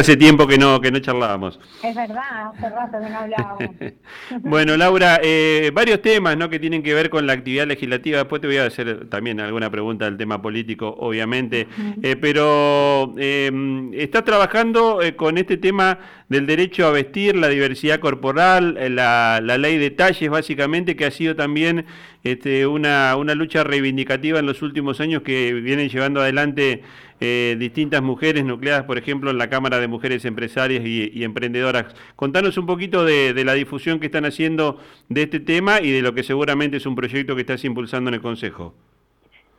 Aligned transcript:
Hace 0.00 0.16
tiempo 0.16 0.46
que 0.46 0.56
no, 0.56 0.80
que 0.80 0.90
no 0.90 0.98
charlábamos. 0.98 1.60
Es 1.82 1.94
verdad, 1.94 2.52
hace 2.54 2.70
rato 2.70 2.98
que 3.02 3.10
no 3.10 3.18
hablábamos. 3.18 3.70
bueno, 4.40 4.74
Laura, 4.78 5.20
eh, 5.22 5.70
varios 5.74 6.00
temas 6.00 6.38
¿no? 6.38 6.48
que 6.48 6.58
tienen 6.58 6.82
que 6.82 6.94
ver 6.94 7.10
con 7.10 7.26
la 7.26 7.34
actividad 7.34 7.66
legislativa. 7.66 8.16
Después 8.16 8.40
te 8.40 8.46
voy 8.46 8.56
a 8.56 8.64
hacer 8.64 9.10
también 9.10 9.40
alguna 9.40 9.68
pregunta 9.68 10.06
del 10.06 10.16
tema 10.16 10.40
político, 10.40 10.88
obviamente. 10.88 11.68
Eh, 12.02 12.16
pero 12.16 13.12
eh, 13.18 13.90
estás 13.92 14.24
trabajando 14.24 15.00
con 15.16 15.36
este 15.36 15.58
tema 15.58 15.98
del 16.30 16.46
derecho 16.46 16.86
a 16.86 16.90
vestir, 16.90 17.36
la 17.36 17.48
diversidad 17.48 18.00
corporal, 18.00 18.78
la, 18.94 19.40
la 19.42 19.58
ley 19.58 19.76
de 19.76 19.90
talles, 19.90 20.30
básicamente, 20.30 20.96
que 20.96 21.04
ha 21.04 21.10
sido 21.10 21.36
también 21.36 21.84
este, 22.22 22.66
una, 22.66 23.14
lucha 23.34 23.64
reivindicativa 23.64 24.38
en 24.38 24.46
los 24.46 24.62
últimos 24.62 25.00
años 25.00 25.22
que 25.22 25.54
vienen 25.54 25.88
llevando 25.88 26.20
adelante 26.20 26.82
eh, 27.20 27.56
distintas 27.58 28.02
mujeres 28.02 28.44
nucleadas, 28.44 28.84
por 28.84 28.98
ejemplo, 28.98 29.30
en 29.30 29.38
la 29.38 29.48
Cámara 29.48 29.80
de 29.80 29.88
Mujeres 29.88 30.24
Empresarias 30.24 30.84
y, 30.84 31.24
Emprendedoras. 31.24 31.94
Contanos 32.16 32.58
un 32.58 32.66
poquito 32.66 33.04
de, 33.04 33.42
la 33.44 33.54
difusión 33.54 34.00
que 34.00 34.06
están 34.06 34.24
haciendo 34.24 34.78
de 35.08 35.22
este 35.22 35.40
tema 35.40 35.80
y 35.80 35.90
de 35.90 36.02
lo 36.02 36.14
que 36.14 36.22
seguramente 36.22 36.76
es 36.76 36.86
un 36.86 36.94
proyecto 36.94 37.34
que 37.34 37.42
estás 37.42 37.64
impulsando 37.64 38.08
en 38.08 38.14
el 38.14 38.20
Consejo. 38.20 38.74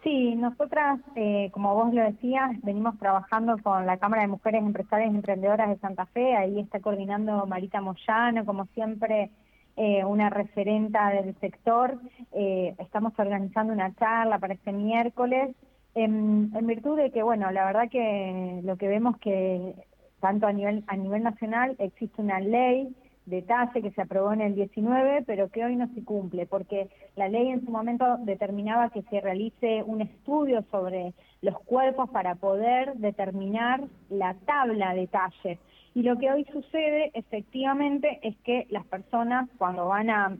Sí, 0.03 0.35
nosotras, 0.35 0.99
eh, 1.15 1.49
como 1.51 1.75
vos 1.75 1.93
lo 1.93 2.01
decías, 2.01 2.49
venimos 2.63 2.97
trabajando 2.97 3.57
con 3.61 3.85
la 3.85 3.97
Cámara 3.97 4.23
de 4.23 4.29
Mujeres 4.29 4.61
Empresarias 4.63 5.11
y 5.11 5.15
Emprendedoras 5.15 5.69
de 5.69 5.77
Santa 5.77 6.07
Fe, 6.07 6.35
ahí 6.35 6.59
está 6.59 6.79
coordinando 6.79 7.45
Marita 7.45 7.81
Moyano, 7.81 8.43
como 8.45 8.65
siempre, 8.73 9.29
eh, 9.77 10.03
una 10.03 10.31
referenta 10.31 11.09
del 11.09 11.35
sector. 11.39 11.99
estamos 12.31 13.13
organizando 13.17 13.73
una 13.73 13.93
charla 13.95 14.39
para 14.39 14.55
este 14.55 14.71
miércoles 14.71 15.55
en, 15.95 16.51
virtud 16.65 16.97
de 16.97 17.11
que, 17.11 17.23
bueno, 17.23 17.51
la 17.51 17.65
verdad 17.65 17.89
que 17.89 18.61
lo 18.63 18.77
que 18.77 18.87
vemos 18.87 19.17
que 19.17 19.75
tanto 20.19 20.47
a 20.47 20.53
nivel, 20.53 20.83
a 20.87 20.95
nivel 20.95 21.23
nacional 21.23 21.75
existe 21.79 22.21
una 22.21 22.39
ley 22.39 22.95
de 23.31 23.41
TASE 23.41 23.81
que 23.81 23.91
se 23.91 24.01
aprobó 24.01 24.33
en 24.33 24.41
el 24.41 24.55
19, 24.55 25.23
pero 25.25 25.49
que 25.49 25.63
hoy 25.63 25.77
no 25.77 25.87
se 25.95 26.03
cumple, 26.03 26.45
porque 26.45 26.89
la 27.15 27.29
ley 27.29 27.47
en 27.47 27.65
su 27.65 27.71
momento 27.71 28.17
determinaba 28.19 28.89
que 28.89 29.01
se 29.03 29.21
realice 29.21 29.83
un 29.83 30.01
estudio 30.01 30.63
sobre 30.69 31.13
los 31.41 31.57
cuerpos 31.61 32.09
para 32.09 32.35
poder 32.35 32.93
determinar 32.95 33.81
la 34.09 34.35
tabla 34.45 34.93
de 34.93 35.07
talle. 35.07 35.59
Y 35.95 36.03
lo 36.03 36.17
que 36.17 36.29
hoy 36.29 36.45
sucede 36.51 37.11
efectivamente 37.13 38.19
es 38.21 38.35
que 38.43 38.67
las 38.69 38.85
personas 38.85 39.49
cuando 39.57 39.87
van 39.87 40.09
a 40.09 40.37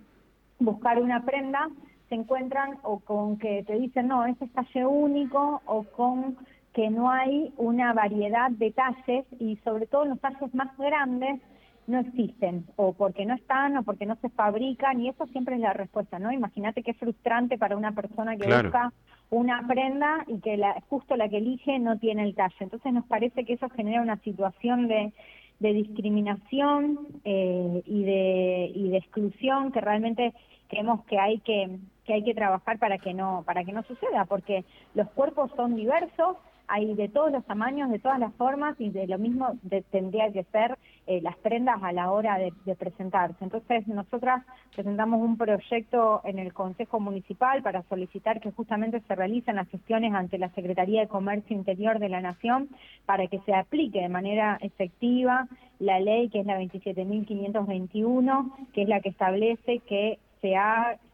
buscar 0.59 1.01
una 1.01 1.23
prenda 1.23 1.69
se 2.09 2.16
encuentran 2.16 2.77
o 2.83 2.99
con 2.99 3.38
que 3.38 3.63
te 3.63 3.79
dicen, 3.79 4.09
no, 4.09 4.25
este 4.25 4.45
es 4.45 4.51
talle 4.51 4.85
único, 4.85 5.61
o 5.66 5.83
con 5.83 6.38
que 6.73 6.89
no 6.89 7.09
hay 7.09 7.53
una 7.57 7.94
variedad 7.94 8.51
de 8.51 8.71
talles 8.71 9.25
y 9.39 9.55
sobre 9.63 9.88
todo 9.88 10.03
los 10.05 10.19
talles 10.19 10.53
más 10.53 10.77
grandes 10.77 11.39
no 11.87 11.99
existen, 11.99 12.65
o 12.75 12.93
porque 12.93 13.25
no 13.25 13.33
están, 13.33 13.77
o 13.77 13.83
porque 13.83 14.05
no 14.05 14.15
se 14.17 14.29
fabrican, 14.29 15.01
y 15.01 15.09
eso 15.09 15.25
siempre 15.27 15.55
es 15.55 15.61
la 15.61 15.73
respuesta, 15.73 16.19
¿no? 16.19 16.31
Imagínate 16.31 16.83
qué 16.83 16.93
frustrante 16.93 17.57
para 17.57 17.77
una 17.77 17.91
persona 17.91 18.38
que 18.38 18.47
busca 18.47 18.93
una 19.29 19.65
prenda 19.67 20.25
y 20.27 20.39
que 20.39 20.57
la, 20.57 20.81
justo 20.89 21.15
la 21.15 21.29
que 21.29 21.38
elige 21.38 21.79
no 21.79 21.97
tiene 21.97 22.23
el 22.23 22.35
talle. 22.35 22.55
Entonces 22.59 22.93
nos 22.93 23.05
parece 23.05 23.45
que 23.45 23.53
eso 23.53 23.69
genera 23.69 24.01
una 24.01 24.17
situación 24.17 24.88
de, 24.88 25.13
de 25.59 25.73
discriminación 25.73 26.99
eh, 27.23 27.81
y, 27.85 28.03
de, 28.03 28.71
y 28.75 28.89
de 28.89 28.97
exclusión 28.97 29.71
que 29.71 29.79
realmente 29.79 30.33
creemos 30.67 31.03
que 31.05 31.19
hay 31.19 31.39
que 31.39 31.79
que 32.05 32.13
hay 32.13 32.23
que 32.23 32.33
trabajar 32.33 32.79
para 32.79 32.97
que 32.97 33.13
no 33.13 33.43
para 33.45 33.63
que 33.63 33.73
no 33.73 33.83
suceda 33.83 34.25
porque 34.25 34.66
los 34.95 35.07
cuerpos 35.11 35.51
son 35.55 35.75
diversos 35.75 36.38
hay 36.72 36.94
de 36.94 37.09
todos 37.09 37.33
los 37.33 37.44
tamaños 37.45 37.91
de 37.91 38.00
todas 38.00 38.17
las 38.17 38.33
formas 38.36 38.80
y 38.80 38.91
de 38.91 39.05
lo 39.05 39.17
mismo 39.17 39.59
tendría 39.91 40.31
que 40.31 40.45
ser 40.45 40.78
eh, 41.05 41.19
las 41.22 41.36
prendas 41.38 41.83
a 41.83 41.91
la 41.91 42.09
hora 42.11 42.38
de, 42.38 42.53
presentarse. 42.75 43.44
Entonces 43.44 43.86
nosotras 43.88 44.45
presentamos 44.73 45.22
un 45.22 45.38
proyecto 45.38 46.22
en 46.23 46.39
el 46.39 46.53
Consejo 46.53 47.02
Municipal 47.02 47.61
para 47.61 47.83
solicitar 47.89 48.40
que 48.40 48.51
justamente 48.51 49.01
se 49.01 49.16
realicen 49.16 49.57
las 49.57 49.68
gestiones 49.68 50.13
ante 50.13 50.38
la 50.38 50.47
Secretaría 50.51 51.01
de 51.01 51.09
Comercio 51.09 51.57
Interior 51.57 52.00
de 52.00 52.07
la 52.07 52.22
Nación 52.22 52.69
para 53.06 53.28
que 53.28 53.40
se 53.40 53.53
aplique 53.53 54.00
de 54.00 54.07
manera 54.07 54.57
efectiva 54.62 55.50
la 55.79 56.00
ley 56.00 56.29
que 56.29 56.40
es 56.40 56.45
la 56.45 56.57
27.521 56.57 58.72
que 58.72 58.84
es 58.84 58.88
la 58.88 59.01
que 59.01 59.09
establece 59.09 59.79
que 59.79 60.19
se, 60.41 60.56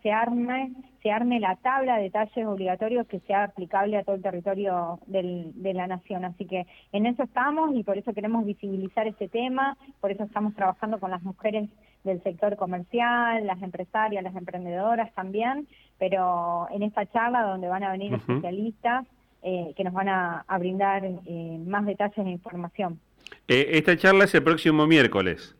se, 0.03 0.11
arme, 0.11 0.71
se 1.01 1.11
arme 1.11 1.39
la 1.39 1.55
tabla 1.57 1.97
de 1.97 2.09
talles 2.09 2.45
obligatorios 2.45 3.07
que 3.07 3.19
sea 3.21 3.45
aplicable 3.45 3.97
a 3.97 4.03
todo 4.03 4.15
el 4.15 4.21
territorio 4.21 4.99
de 5.07 5.73
la 5.73 5.87
nación. 5.87 6.25
Así 6.25 6.45
que 6.45 6.65
en 6.91 7.05
eso 7.05 7.23
estamos 7.23 7.75
y 7.75 7.83
por 7.83 7.97
eso 7.97 8.13
queremos 8.13 8.45
visibilizar 8.45 9.07
este 9.07 9.27
tema, 9.27 9.77
por 10.01 10.11
eso 10.11 10.23
estamos 10.23 10.55
trabajando 10.55 10.99
con 10.99 11.11
las 11.11 11.21
mujeres 11.23 11.69
del 12.03 12.21
sector 12.23 12.55
comercial, 12.55 13.45
las 13.45 13.61
empresarias, 13.61 14.23
las 14.23 14.35
emprendedoras 14.35 15.13
también, 15.13 15.67
pero 15.99 16.67
en 16.71 16.83
esta 16.83 17.05
charla 17.05 17.43
donde 17.43 17.67
van 17.67 17.83
a 17.83 17.91
venir 17.91 18.13
especialistas 18.13 19.05
eh, 19.43 19.73
que 19.75 19.83
nos 19.83 19.93
van 19.93 20.09
a, 20.09 20.45
brindar 20.59 21.05
eh, 21.05 21.59
más 21.65 21.85
detalles 21.85 22.17
e 22.17 22.29
información. 22.29 22.99
Eh, 23.47 23.67
esta 23.71 23.95
charla 23.97 24.23
es 24.23 24.33
el 24.33 24.43
próximo 24.43 24.87
miércoles. 24.87 25.55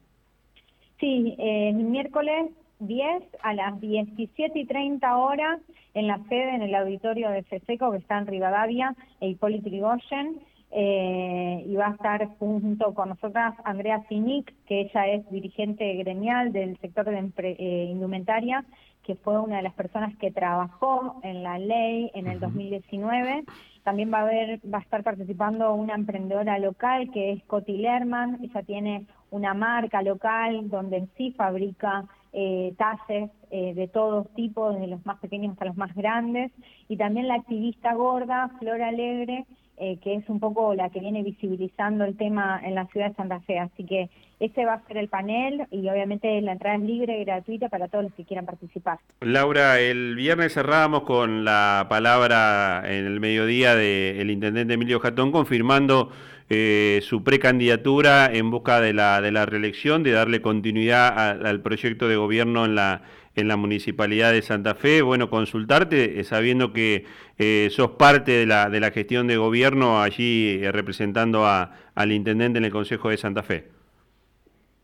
Sí, 0.99 1.35
el 1.37 1.75
miércoles 1.75 2.47
10 2.79 3.23
a 3.41 3.53
las 3.53 3.79
17 3.79 4.59
y 4.59 4.65
30 4.65 5.17
horas 5.17 5.59
en 5.93 6.07
la 6.07 6.19
sede, 6.29 6.55
en 6.55 6.61
el 6.61 6.75
auditorio 6.75 7.29
de 7.29 7.43
FESECO, 7.43 7.91
que 7.91 7.97
está 7.97 8.17
en 8.17 8.27
Rivadavia, 8.27 8.95
e 9.19 9.29
Hipólito 9.29 9.69
Yrigoyen, 9.69 10.39
eh, 10.69 11.63
y 11.65 11.75
va 11.75 11.87
a 11.87 11.91
estar 11.91 12.27
junto 12.37 12.93
con 12.93 13.09
nosotras 13.09 13.55
Andrea 13.63 14.03
Sinic, 14.09 14.53
que 14.65 14.81
ella 14.81 15.07
es 15.07 15.29
dirigente 15.31 15.93
gremial 15.95 16.51
del 16.51 16.77
sector 16.79 17.05
de 17.05 17.31
eh, 17.37 17.85
indumentaria, 17.89 18.65
que 19.03 19.15
fue 19.15 19.39
una 19.39 19.57
de 19.57 19.63
las 19.63 19.73
personas 19.73 20.15
que 20.17 20.31
trabajó 20.31 21.21
en 21.23 21.41
la 21.41 21.57
ley 21.57 22.11
en 22.13 22.27
el 22.27 22.41
2019. 22.41 23.45
También 23.83 24.11
va 24.13 24.19
a 24.19 24.21
haber, 24.23 24.59
va 24.71 24.79
a 24.79 24.81
estar 24.81 25.01
participando 25.01 25.73
una 25.73 25.95
emprendedora 25.95 26.59
local 26.59 27.09
que 27.13 27.31
es 27.31 27.43
Coti 27.45 27.77
Lerman, 27.77 28.39
ella 28.43 28.61
tiene 28.63 29.05
una 29.31 29.53
marca 29.53 30.01
local 30.01 30.69
donde 30.69 30.97
en 30.97 31.09
sí 31.15 31.31
fabrica 31.31 32.05
eh, 32.33 32.73
talles 32.77 33.29
eh, 33.51 33.73
de 33.73 33.87
todos 33.87 34.33
tipos, 34.35 34.75
desde 34.75 34.87
los 34.87 35.05
más 35.05 35.19
pequeños 35.19 35.53
hasta 35.53 35.65
los 35.65 35.77
más 35.77 35.93
grandes, 35.95 36.51
y 36.87 36.97
también 36.97 37.27
la 37.27 37.35
activista 37.35 37.93
gorda, 37.93 38.51
Flor 38.59 38.81
Alegre, 38.81 39.45
eh, 39.79 39.99
que 40.03 40.15
es 40.15 40.27
un 40.27 40.39
poco 40.39 40.73
la 40.73 40.89
que 40.89 40.99
viene 40.99 41.21
visibilizando 41.21 42.03
el 42.03 42.17
tema 42.17 42.59
en 42.63 42.73
la 42.73 42.87
ciudad 42.87 43.09
de 43.09 43.15
Santa 43.15 43.39
Fe. 43.41 43.59
Así 43.59 43.85
que 43.85 44.09
ese 44.39 44.65
va 44.65 44.73
a 44.73 44.87
ser 44.87 44.97
el 44.97 45.07
panel 45.07 45.67
y 45.69 45.87
obviamente 45.87 46.41
la 46.41 46.53
entrada 46.53 46.77
es 46.77 46.81
libre 46.81 47.21
y 47.21 47.25
gratuita 47.25 47.69
para 47.69 47.87
todos 47.87 48.05
los 48.05 48.13
que 48.13 48.25
quieran 48.25 48.47
participar. 48.47 48.97
Laura, 49.21 49.79
el 49.79 50.15
viernes 50.15 50.55
cerrábamos 50.55 51.03
con 51.03 51.45
la 51.45 51.85
palabra 51.89 52.81
en 52.85 53.05
el 53.05 53.19
mediodía 53.19 53.75
del 53.75 54.31
intendente 54.31 54.73
Emilio 54.73 54.99
Jatón 54.99 55.31
confirmando 55.31 56.09
eh, 56.49 56.99
su 57.03 57.23
precandidatura 57.23 58.31
en 58.31 58.51
busca 58.51 58.81
de 58.81 58.93
la, 58.93 59.21
de 59.21 59.31
la 59.31 59.45
reelección, 59.45 60.03
de 60.03 60.11
darle 60.11 60.41
continuidad 60.41 61.45
al 61.45 61.61
proyecto 61.61 62.07
de 62.07 62.15
gobierno 62.15 62.65
en 62.65 62.75
la 62.75 63.01
en 63.37 63.47
la 63.47 63.55
Municipalidad 63.55 64.33
de 64.33 64.41
Santa 64.41 64.75
Fe. 64.75 65.01
Bueno, 65.01 65.29
consultarte, 65.29 66.19
eh, 66.19 66.23
sabiendo 66.23 66.73
que 66.73 67.05
eh, 67.37 67.69
sos 67.71 67.91
parte 67.91 68.31
de 68.31 68.45
la, 68.45 68.69
de 68.69 68.79
la 68.79 68.91
gestión 68.91 69.27
de 69.27 69.37
gobierno 69.37 70.01
allí 70.01 70.59
eh, 70.61 70.71
representando 70.71 71.45
a, 71.45 71.71
al 71.93 72.11
Intendente 72.11 72.57
en 72.57 72.65
el 72.65 72.71
Consejo 72.71 73.09
de 73.09 73.17
Santa 73.17 73.43
Fe. 73.43 73.69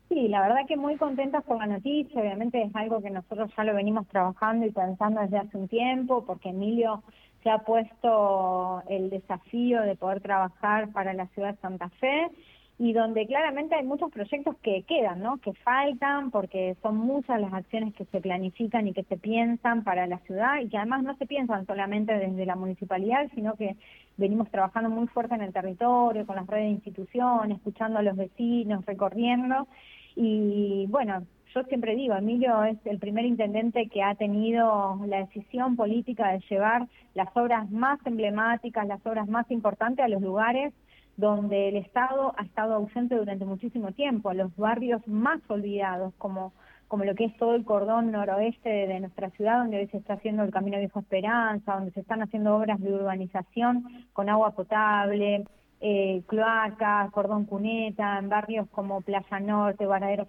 Sí, 0.08 0.28
la 0.28 0.42
verdad 0.42 0.60
que 0.68 0.76
muy 0.76 0.96
contentas 0.96 1.42
por 1.42 1.58
la 1.58 1.66
noticia, 1.66 2.20
obviamente 2.20 2.62
es 2.62 2.74
algo 2.76 3.02
que 3.02 3.10
nosotros 3.10 3.50
ya 3.56 3.64
lo 3.64 3.74
venimos 3.74 4.06
trabajando 4.06 4.64
y 4.64 4.70
pensando 4.70 5.20
desde 5.20 5.38
hace 5.38 5.56
un 5.56 5.66
tiempo, 5.66 6.24
porque 6.24 6.50
Emilio 6.50 7.02
se 7.44 7.50
ha 7.50 7.58
puesto 7.58 8.82
el 8.88 9.10
desafío 9.10 9.82
de 9.82 9.96
poder 9.96 10.20
trabajar 10.22 10.90
para 10.92 11.12
la 11.12 11.26
ciudad 11.28 11.54
de 11.54 11.60
Santa 11.60 11.90
Fe 12.00 12.30
y 12.78 12.92
donde 12.92 13.26
claramente 13.26 13.76
hay 13.76 13.84
muchos 13.84 14.10
proyectos 14.10 14.56
que 14.62 14.82
quedan, 14.82 15.20
¿no? 15.20 15.36
que 15.36 15.52
faltan, 15.52 16.32
porque 16.32 16.74
son 16.82 16.96
muchas 16.96 17.40
las 17.40 17.52
acciones 17.52 17.94
que 17.94 18.06
se 18.06 18.20
planifican 18.20 18.88
y 18.88 18.92
que 18.92 19.04
se 19.04 19.16
piensan 19.16 19.84
para 19.84 20.06
la 20.08 20.18
ciudad 20.20 20.58
y 20.60 20.68
que 20.68 20.78
además 20.78 21.04
no 21.04 21.14
se 21.16 21.26
piensan 21.26 21.66
solamente 21.66 22.14
desde 22.14 22.46
la 22.46 22.56
municipalidad, 22.56 23.30
sino 23.34 23.54
que 23.54 23.76
venimos 24.16 24.50
trabajando 24.50 24.90
muy 24.90 25.06
fuerte 25.06 25.34
en 25.34 25.42
el 25.42 25.52
territorio, 25.52 26.26
con 26.26 26.36
las 26.36 26.46
redes 26.46 26.64
de 26.64 26.70
instituciones, 26.70 27.58
escuchando 27.58 27.98
a 27.98 28.02
los 28.02 28.16
vecinos, 28.16 28.84
recorriendo. 28.86 29.68
Y 30.16 30.86
bueno, 30.88 31.24
yo 31.54 31.62
siempre 31.64 31.94
digo, 31.94 32.14
Emilio 32.14 32.64
es 32.64 32.78
el 32.84 32.98
primer 32.98 33.24
intendente 33.24 33.88
que 33.88 34.02
ha 34.02 34.14
tenido 34.16 34.98
la 35.06 35.18
decisión 35.18 35.76
política 35.76 36.32
de 36.32 36.40
llevar 36.50 36.88
las 37.14 37.28
obras 37.36 37.70
más 37.70 38.00
emblemáticas, 38.04 38.86
las 38.86 39.04
obras 39.06 39.28
más 39.28 39.48
importantes 39.50 40.04
a 40.04 40.08
los 40.08 40.20
lugares 40.20 40.74
donde 41.16 41.68
el 41.68 41.76
Estado 41.76 42.34
ha 42.36 42.42
estado 42.42 42.74
ausente 42.74 43.14
durante 43.14 43.44
muchísimo 43.44 43.92
tiempo, 43.92 44.30
a 44.30 44.34
los 44.34 44.54
barrios 44.56 45.06
más 45.06 45.40
olvidados, 45.48 46.12
como, 46.18 46.52
como 46.88 47.04
lo 47.04 47.14
que 47.14 47.26
es 47.26 47.36
todo 47.36 47.54
el 47.54 47.64
cordón 47.64 48.10
noroeste 48.10 48.68
de 48.68 48.98
nuestra 48.98 49.30
ciudad, 49.30 49.58
donde 49.58 49.78
hoy 49.78 49.86
se 49.88 49.98
está 49.98 50.14
haciendo 50.14 50.42
el 50.42 50.50
Camino 50.50 50.78
Viejo 50.78 50.98
Esperanza, 50.98 51.76
donde 51.76 51.92
se 51.92 52.00
están 52.00 52.22
haciendo 52.22 52.56
obras 52.56 52.80
de 52.80 52.92
urbanización 52.92 53.84
con 54.12 54.28
agua 54.28 54.56
potable, 54.56 55.44
eh, 55.80 56.22
cloacas, 56.26 57.10
cordón 57.10 57.44
cuneta, 57.44 58.18
en 58.18 58.28
barrios 58.28 58.68
como 58.70 59.00
Playa 59.00 59.40
Norte, 59.40 59.86
Varadero 59.86 60.26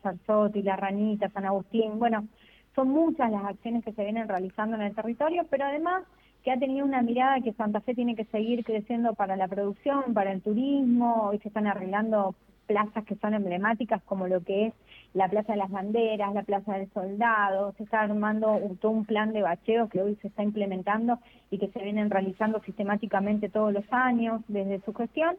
y 0.53 0.61
La 0.61 0.75
Ranita, 0.75 1.29
San 1.29 1.45
Agustín. 1.45 1.99
Bueno, 1.99 2.27
son 2.75 2.89
muchas 2.89 3.31
las 3.31 3.45
acciones 3.45 3.83
que 3.83 3.93
se 3.93 4.03
vienen 4.03 4.27
realizando 4.27 4.75
en 4.75 4.83
el 4.83 4.95
territorio, 4.95 5.45
pero 5.49 5.65
además 5.65 6.03
que 6.43 6.51
ha 6.51 6.59
tenido 6.59 6.85
una 6.85 7.01
mirada 7.01 7.41
que 7.41 7.53
Santa 7.53 7.81
Fe 7.81 7.95
tiene 7.95 8.15
que 8.15 8.25
seguir 8.25 8.63
creciendo 8.63 9.15
para 9.15 9.35
la 9.35 9.47
producción, 9.47 10.13
para 10.13 10.31
el 10.31 10.41
turismo, 10.41 11.29
hoy 11.29 11.39
se 11.39 11.47
están 11.47 11.65
arreglando 11.65 12.35
plazas 12.67 13.03
que 13.05 13.15
son 13.15 13.33
emblemáticas 13.33 14.01
como 14.03 14.27
lo 14.27 14.43
que 14.43 14.67
es 14.67 14.73
la 15.15 15.29
Plaza 15.29 15.53
de 15.53 15.59
las 15.59 15.71
Banderas, 15.71 16.33
la 16.33 16.43
Plaza 16.43 16.73
del 16.73 16.91
Soldado, 16.91 17.73
se 17.77 17.83
está 17.83 18.01
armando 18.01 18.59
todo 18.81 18.91
un 18.91 19.05
plan 19.05 19.31
de 19.31 19.41
bacheo 19.41 19.87
que 19.87 20.01
hoy 20.01 20.17
se 20.21 20.27
está 20.27 20.43
implementando 20.43 21.19
y 21.49 21.57
que 21.57 21.69
se 21.69 21.81
vienen 21.81 22.09
realizando 22.09 22.61
sistemáticamente 22.63 23.47
todos 23.47 23.71
los 23.71 23.85
años 23.91 24.41
desde 24.49 24.81
su 24.81 24.93
gestión. 24.93 25.37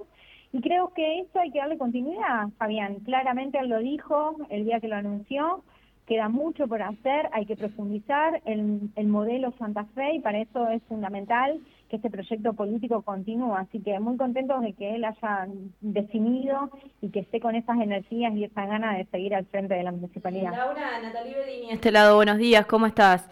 Y 0.52 0.62
creo 0.62 0.94
que 0.94 1.20
esto 1.20 1.40
hay 1.40 1.50
que 1.50 1.58
darle 1.58 1.76
continuidad, 1.76 2.48
Fabián. 2.56 3.00
Claramente 3.04 3.58
él 3.58 3.68
lo 3.68 3.78
dijo 3.80 4.36
el 4.48 4.64
día 4.64 4.80
que 4.80 4.88
lo 4.88 4.96
anunció, 4.96 5.62
queda 6.06 6.30
mucho 6.30 6.66
por 6.66 6.80
hacer, 6.80 7.28
hay 7.32 7.44
que 7.44 7.56
profundizar 7.56 8.40
el, 8.46 8.88
el 8.96 9.08
modelo 9.08 9.52
Santa 9.58 9.84
Fe 9.94 10.14
y 10.14 10.20
para 10.20 10.38
eso 10.38 10.68
es 10.68 10.82
fundamental 10.84 11.60
que 11.88 11.96
este 11.96 12.10
proyecto 12.10 12.52
político 12.52 13.02
continúe. 13.02 13.54
Así 13.54 13.80
que 13.80 13.98
muy 14.00 14.16
contentos 14.16 14.60
de 14.62 14.72
que 14.72 14.94
él 14.94 15.04
haya 15.04 15.48
definido 15.80 16.70
y 17.00 17.10
que 17.10 17.20
esté 17.20 17.40
con 17.40 17.54
esas 17.54 17.78
energías 17.80 18.34
y 18.34 18.44
esa 18.44 18.66
ganas 18.66 18.98
de 18.98 19.06
seguir 19.06 19.34
al 19.34 19.46
frente 19.46 19.74
de 19.74 19.82
la 19.82 19.92
municipalidad. 19.92 20.52
Laura, 20.52 21.00
Natalie 21.02 21.34
Bedini, 21.34 21.70
este 21.70 21.90
lado, 21.92 22.16
buenos 22.16 22.38
días, 22.38 22.66
¿cómo 22.66 22.86
estás? 22.86 23.28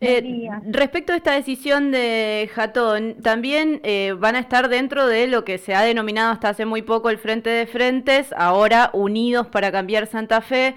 Eh, 0.00 0.48
respecto 0.64 1.12
a 1.12 1.16
esta 1.16 1.32
decisión 1.32 1.90
de 1.90 2.48
Jatón, 2.54 3.16
también 3.20 3.80
eh, 3.82 4.14
van 4.16 4.36
a 4.36 4.38
estar 4.38 4.68
dentro 4.68 5.08
de 5.08 5.26
lo 5.26 5.44
que 5.44 5.58
se 5.58 5.74
ha 5.74 5.82
denominado 5.82 6.32
hasta 6.32 6.50
hace 6.50 6.66
muy 6.66 6.82
poco 6.82 7.10
el 7.10 7.18
Frente 7.18 7.50
de 7.50 7.66
Frentes, 7.66 8.32
ahora 8.36 8.90
Unidos 8.92 9.48
para 9.48 9.72
Cambiar 9.72 10.06
Santa 10.06 10.40
Fe. 10.40 10.76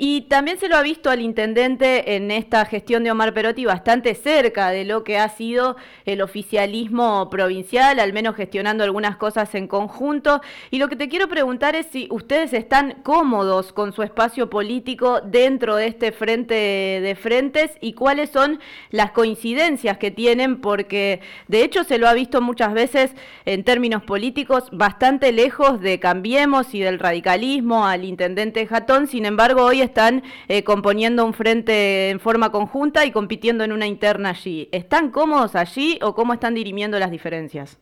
Y 0.00 0.20
también 0.22 0.60
se 0.60 0.68
lo 0.68 0.76
ha 0.76 0.82
visto 0.82 1.10
al 1.10 1.20
intendente 1.20 2.14
en 2.14 2.30
esta 2.30 2.64
gestión 2.66 3.02
de 3.02 3.10
Omar 3.10 3.34
Perotti 3.34 3.64
bastante 3.64 4.14
cerca 4.14 4.70
de 4.70 4.84
lo 4.84 5.02
que 5.02 5.18
ha 5.18 5.28
sido 5.28 5.76
el 6.04 6.22
oficialismo 6.22 7.28
provincial, 7.30 7.98
al 7.98 8.12
menos 8.12 8.36
gestionando 8.36 8.84
algunas 8.84 9.16
cosas 9.16 9.52
en 9.56 9.66
conjunto. 9.66 10.40
Y 10.70 10.78
lo 10.78 10.88
que 10.88 10.94
te 10.94 11.08
quiero 11.08 11.26
preguntar 11.26 11.74
es 11.74 11.86
si 11.86 12.06
ustedes 12.12 12.52
están 12.52 13.00
cómodos 13.02 13.72
con 13.72 13.92
su 13.92 14.04
espacio 14.04 14.48
político 14.48 15.20
dentro 15.20 15.74
de 15.74 15.88
este 15.88 16.12
frente 16.12 16.54
de 16.54 17.16
frentes 17.20 17.72
y 17.80 17.94
cuáles 17.94 18.30
son 18.30 18.60
las 18.90 19.10
coincidencias 19.10 19.98
que 19.98 20.12
tienen, 20.12 20.60
porque 20.60 21.22
de 21.48 21.64
hecho 21.64 21.82
se 21.82 21.98
lo 21.98 22.06
ha 22.06 22.14
visto 22.14 22.40
muchas 22.40 22.72
veces 22.72 23.16
en 23.46 23.64
términos 23.64 24.04
políticos 24.04 24.68
bastante 24.70 25.32
lejos 25.32 25.80
de 25.80 25.98
Cambiemos 25.98 26.72
y 26.72 26.78
del 26.78 27.00
radicalismo 27.00 27.84
al 27.84 28.04
intendente 28.04 28.64
Jatón. 28.64 29.08
Sin 29.08 29.26
embargo, 29.26 29.64
hoy 29.64 29.87
están 29.88 30.22
eh, 30.48 30.62
componiendo 30.62 31.24
un 31.24 31.34
frente 31.34 32.10
en 32.10 32.20
forma 32.20 32.50
conjunta 32.50 33.04
y 33.04 33.10
compitiendo 33.10 33.64
en 33.64 33.72
una 33.72 33.86
interna 33.86 34.30
allí. 34.30 34.68
¿Están 34.72 35.10
cómodos 35.10 35.56
allí 35.56 35.98
o 36.02 36.14
cómo 36.14 36.32
están 36.32 36.54
dirimiendo 36.54 36.98
las 36.98 37.10
diferencias? 37.10 37.78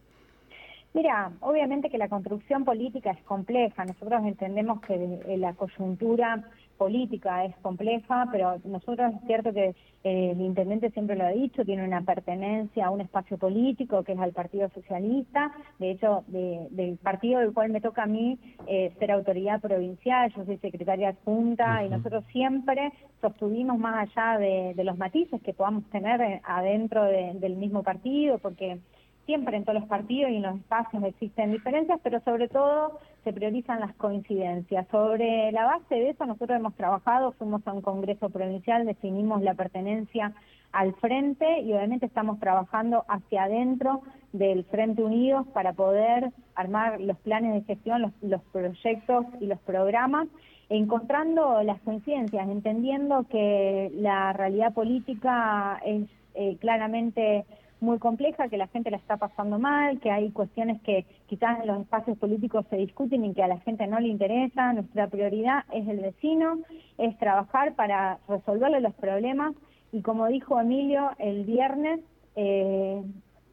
Mira, 0.95 1.31
obviamente 1.41 1.91
que 1.91 1.99
la 1.99 2.09
construcción 2.09 2.65
política 2.65 3.11
es 3.11 3.23
compleja. 3.25 3.85
Nosotros 3.85 4.23
entendemos 4.25 4.81
que 4.81 4.97
la 5.37 5.53
coyuntura 5.53 6.43
política 6.77 7.45
es 7.45 7.57
compleja, 7.57 8.29
pero 8.31 8.59
nosotros 8.65 9.15
es 9.15 9.27
cierto 9.27 9.53
que 9.53 9.75
eh, 10.05 10.31
el 10.33 10.41
intendente 10.41 10.91
siempre 10.91 11.17
lo 11.17 11.25
ha 11.25 11.31
dicho, 11.31 11.65
tiene 11.65 11.85
una 11.85 12.03
pertenencia 12.03 12.87
a 12.87 12.91
un 12.91 13.01
espacio 13.01 13.39
político 13.39 14.05
que 14.05 14.13
es 14.13 14.19
al 14.19 14.33
Partido 14.33 14.69
Socialista, 14.71 15.53
de 15.79 15.91
hecho, 15.91 16.25
del 16.29 16.99
partido 17.03 17.41
del 17.41 17.53
cual 17.53 17.71
me 17.71 17.81
toca 17.81 18.05
a 18.05 18.07
mí 18.07 18.39
eh, 18.67 18.93
ser 18.99 19.11
autoridad 19.11 19.61
provincial, 19.61 20.33
yo 20.35 20.45
soy 20.45 20.59
secretaria 20.59 21.11
adjunta 21.11 21.85
y 21.85 21.89
nosotros 21.89 22.25
siempre 22.33 22.93
sostuvimos 23.21 23.79
más 23.79 24.09
allá 24.09 24.39
de, 24.39 24.85
los 24.85 24.97
matices 24.97 25.43
que 25.43 25.53
podamos 25.53 25.85
tener 25.91 26.21
eh, 26.21 26.41
adentro 26.45 27.03
del 27.05 27.57
mismo 27.57 27.83
partido, 27.83 28.39
porque 28.39 28.79
siempre 29.27 29.57
en 29.57 29.65
todos 29.65 29.81
los 29.81 29.89
partidos 29.89 30.31
y 30.31 30.37
en 30.37 30.43
los 30.43 30.57
espacios 30.57 31.03
existen 31.03 31.53
diferencias, 31.53 31.99
pero 32.03 32.21
sobre 32.21 32.49
todo 32.49 33.01
se 33.27 33.33
priorizan 33.33 33.81
las 33.81 33.93
coincidencias. 33.97 34.87
Sobre 34.89 35.51
la 35.51 35.65
base 35.65 35.97
de 35.97 36.11
eso 36.11 36.27
nosotros 36.27 36.61
hemos 36.61 36.77
trabajado, 36.77 37.33
fuimos 37.33 37.61
a 37.67 37.73
un 37.73 37.83
congreso 37.83 38.31
provincial, 38.31 38.87
definimos 38.87 39.43
la 39.43 39.55
pertenencia 39.55 40.33
al 40.71 40.95
frente 40.95 41.59
y 41.63 41.73
obviamente 41.73 42.07
estamos 42.07 42.39
trabajando 42.39 43.05
hacia 43.09 43.43
adentro 43.43 44.03
del 44.33 44.63
Frente 44.67 45.03
Unidos 45.03 45.45
para 45.53 45.73
poder 45.73 46.31
armar 46.55 47.01
los 47.01 47.19
planes 47.19 47.55
de 47.55 47.63
gestión, 47.63 48.13
los, 48.23 48.43
proyectos 48.53 49.27
y 49.41 49.47
los 49.47 49.59
programas 49.59 50.29
encontrando 50.69 51.65
las 51.65 51.81
coincidencias, 51.81 52.49
entendiendo 52.49 53.27
que 53.29 53.91
la 53.97 54.35
realidad 54.35 54.73
política 54.73 55.81
es 55.85 56.05
eh, 56.35 56.59
claramente 56.61 57.45
muy 57.87 57.99
compleja, 57.99 58.49
que 58.49 58.59
la 58.59 58.67
gente 58.67 58.91
la 58.91 58.99
está 58.99 59.17
pasando 59.17 59.59
mal, 59.59 60.01
que 60.01 60.11
hay 60.11 60.31
cuestiones 60.31 60.83
que 60.83 61.07
quizás 61.27 61.61
en 61.61 61.69
los 61.69 61.81
espacios 61.81 62.19
políticos 62.19 62.67
se 62.69 62.77
discuten 62.77 63.25
y 63.25 63.33
que 63.33 63.43
a 63.43 63.49
la 63.49 63.61
gente 63.61 63.87
no 63.87 64.01
le 64.01 64.09
interesa. 64.09 64.73
Nuestra 64.73 65.07
prioridad 65.07 65.65
es 65.73 65.89
el 65.89 66.01
vecino, 66.01 66.59
es 66.99 67.17
trabajar 67.19 67.75
para 67.75 68.19
resolverle 68.29 68.81
los 68.81 68.95
problemas 68.95 69.55
y 69.93 70.03
como 70.03 70.27
dijo 70.27 70.61
Emilio 70.61 71.11
el 71.19 71.45
viernes, 71.45 72.01
eh, 72.35 73.03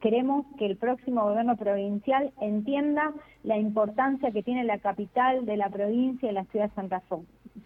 queremos 0.02 0.46
que 0.58 0.66
el 0.66 0.76
próximo 0.78 1.24
gobierno 1.24 1.56
provincial 1.56 2.34
entienda 2.42 3.14
la 3.44 3.58
importancia 3.58 4.32
que 4.32 4.44
tiene 4.44 4.64
la 4.64 4.80
capital 4.80 5.46
de 5.46 5.58
la 5.58 5.70
provincia 5.70 6.30
y 6.30 6.34
la 6.34 6.44
ciudad 6.46 6.70
de 6.70 6.76
Santa 6.76 7.00
Fe, 7.02 7.16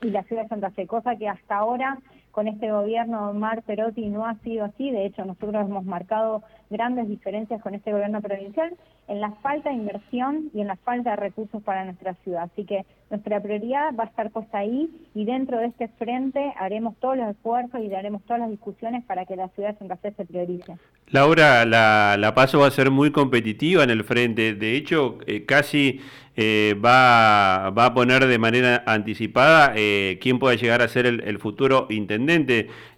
y 0.03 0.09
la 0.09 0.23
ciudad 0.23 0.43
de 0.43 0.49
Santa 0.49 0.69
Fe, 0.71 0.85
cosa 0.85 1.15
que 1.15 1.27
hasta 1.27 1.57
ahora 1.57 1.97
con 2.31 2.47
este 2.47 2.71
gobierno 2.71 3.33
de 3.33 3.39
Mar 3.39 3.63
Perotti 3.63 4.07
no 4.07 4.25
ha 4.25 4.35
sido 4.43 4.65
así, 4.65 4.91
de 4.91 5.05
hecho 5.05 5.25
nosotros 5.25 5.67
hemos 5.67 5.85
marcado 5.85 6.43
grandes 6.69 7.07
diferencias 7.07 7.61
con 7.61 7.73
este 7.73 7.91
gobierno 7.91 8.21
provincial 8.21 8.75
en 9.07 9.21
la 9.21 9.31
falta 9.41 9.69
de 9.69 9.75
inversión 9.75 10.49
y 10.53 10.61
en 10.61 10.67
la 10.67 10.75
falta 10.75 11.11
de 11.11 11.15
recursos 11.15 11.63
para 11.63 11.85
nuestra 11.85 12.13
ciudad. 12.23 12.43
Así 12.43 12.65
que 12.65 12.85
nuestra 13.09 13.41
prioridad 13.41 13.95
va 13.97 14.03
a 14.03 14.07
estar 14.07 14.31
puesta 14.31 14.59
ahí 14.59 14.89
y 15.15 15.25
dentro 15.25 15.59
de 15.59 15.67
este 15.67 15.87
frente 15.87 16.53
haremos 16.59 16.95
todos 16.97 17.17
los 17.17 17.29
esfuerzos 17.29 17.79
y 17.81 17.93
haremos 17.93 18.21
todas 18.23 18.41
las 18.41 18.49
discusiones 18.49 19.05
para 19.05 19.25
que 19.25 19.35
la 19.35 19.47
ciudad 19.49 19.73
de 19.73 19.79
Santa 19.79 19.95
Fe 19.95 20.11
se 20.11 20.25
priorice. 20.25 20.75
Laura, 21.09 21.65
la, 21.65 22.17
la 22.19 22.35
paso 22.35 22.59
va 22.59 22.67
a 22.67 22.71
ser 22.71 22.91
muy 22.91 23.11
competitiva 23.11 23.83
en 23.83 23.89
el 23.89 24.03
frente. 24.03 24.53
De 24.53 24.75
hecho, 24.75 25.19
eh, 25.25 25.45
casi 25.45 26.01
eh, 26.39 26.75
va, 26.75 27.71
va, 27.71 27.85
a 27.85 27.93
poner 27.95 28.27
de 28.27 28.37
manera 28.37 28.83
anticipada 28.85 29.73
eh, 29.75 30.19
quién 30.21 30.37
puede 30.37 30.57
llegar 30.57 30.83
a 30.83 30.87
ser 30.87 31.07
el, 31.07 31.39
futuro 31.39 31.87
intendente. 31.89 32.26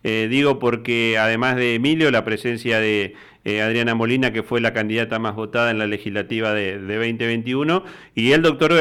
Digo 0.03 0.59
porque 0.59 1.17
además 1.17 1.55
de 1.55 1.75
Emilio, 1.75 2.11
la 2.11 2.25
presencia 2.25 2.79
de 2.79 3.15
Adriana 3.45 3.95
Molina, 3.95 4.31
que 4.31 4.43
fue 4.43 4.61
la 4.61 4.73
candidata 4.73 5.19
más 5.19 5.35
votada 5.35 5.71
en 5.71 5.79
la 5.79 5.87
legislativa 5.87 6.53
de, 6.53 6.79
de 6.79 6.95
2021, 6.95 7.83
y 8.15 8.31
el 8.31 8.41
doctor 8.41 8.71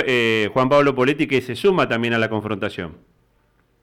Juan 0.53 0.69
Pablo 0.69 0.95
Poletti, 0.95 1.27
que 1.27 1.41
se 1.41 1.55
suma 1.55 1.89
también 1.89 2.15
a 2.15 2.19
la 2.19 2.29
confrontación. 2.29 2.97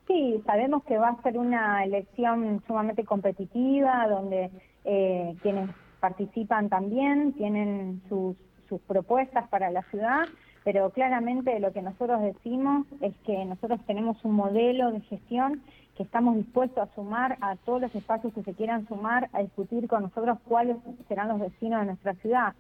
Sí, 0.08 0.42
sabemos 0.46 0.84
que 0.84 0.98
va 0.98 1.10
a 1.10 1.22
ser 1.24 1.38
una 1.38 1.84
elección 1.84 2.62
sumamente 2.68 3.04
competitiva, 3.04 4.08
donde 4.08 4.52
eh, 4.84 5.36
quienes 5.42 5.70
participan 6.00 6.70
también 6.70 7.34
tienen 7.34 8.04
sus, 8.08 8.36
sus 8.70 8.80
propuestas 8.82 9.48
para 9.50 9.72
la 9.72 9.82
ciudad, 9.90 10.28
pero 10.64 10.92
claramente 10.92 11.60
lo 11.60 11.74
que 11.74 11.82
nosotros 11.82 12.22
decimos 12.22 12.86
es 13.02 13.16
que 13.26 13.46
nosotros 13.46 13.80
tenemos 13.88 14.24
un 14.24 14.34
modelo 14.34 14.92
de 14.92 15.02
gestión 15.02 15.64
que 15.96 16.04
estamos 16.04 16.36
dispuestos 16.36 16.78
a 16.78 16.94
sumar 16.94 17.38
a 17.42 17.56
todos 17.56 17.82
los 17.82 17.96
espacios 17.96 18.34
que 18.34 18.44
se 18.44 18.54
quieran 18.54 18.88
sumar 18.88 19.30
a 19.34 19.42
discutir 19.42 19.88
con 19.88 20.04
nosotros 20.04 20.38
cuáles 20.46 20.78
serán 21.08 21.30
los 21.30 21.40
vecinos 21.40 21.80
de 21.82 21.86
nuestra 21.88 22.14
ciudad. 22.16 22.54